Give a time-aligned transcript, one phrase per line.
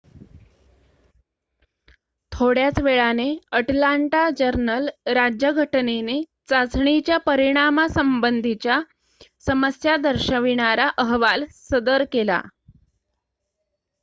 [2.31, 6.21] थोड्याच वेळाने अटलांटा जर्नल-राज्यघटनेने
[6.49, 8.79] चाचणीच्या परिणामासंबंधीच्या
[9.45, 12.41] समस्या दर्शवणारा अहवाल सदर केला